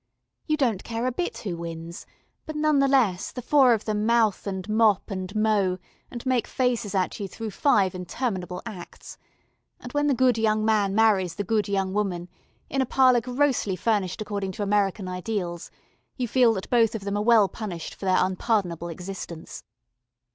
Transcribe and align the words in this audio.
You 0.47 0.57
don't 0.57 0.83
care 0.83 1.05
a 1.05 1.11
bit 1.11 1.37
who 1.37 1.55
wins, 1.57 2.07
but 2.47 2.55
none 2.55 2.79
the 2.79 2.87
less, 2.87 3.31
the 3.31 3.39
four 3.43 3.71
of 3.71 3.85
them 3.85 4.03
mouth 4.03 4.47
and 4.47 4.67
mop 4.67 5.11
and 5.11 5.35
mow 5.35 5.77
and 6.09 6.25
make 6.25 6.47
faces 6.47 6.95
at 6.95 7.19
you 7.19 7.27
through 7.27 7.51
five 7.51 7.93
interminable 7.93 8.63
acts, 8.65 9.19
and 9.79 9.91
when 9.93 10.07
the 10.07 10.15
good 10.15 10.39
young 10.39 10.65
man 10.65 10.95
marries 10.95 11.35
the 11.35 11.43
good 11.43 11.67
young 11.67 11.93
woman 11.93 12.29
in 12.67 12.81
a 12.81 12.85
parlour 12.87 13.21
grossly 13.21 13.75
furnished 13.75 14.23
according 14.23 14.53
to 14.53 14.63
American 14.63 15.07
ideals, 15.07 15.69
you 16.17 16.27
feel 16.27 16.51
that 16.55 16.71
both 16.71 16.95
of 16.95 17.03
them 17.03 17.15
are 17.15 17.21
well 17.23 17.47
punished 17.47 17.93
for 17.93 18.05
their 18.07 18.25
unpardonable 18.25 18.87
existence. 18.87 19.63